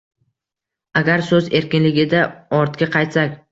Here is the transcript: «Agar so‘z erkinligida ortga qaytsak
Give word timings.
«Agar 1.01 1.23
so‘z 1.27 1.51
erkinligida 1.61 2.25
ortga 2.63 2.91
qaytsak 2.99 3.41